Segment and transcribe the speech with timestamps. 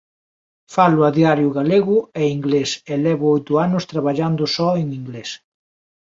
[0.75, 5.29] Falo a diario galego e inglés e levo oito anos traballando só en inglés